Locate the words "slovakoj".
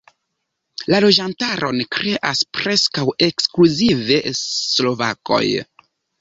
4.41-5.45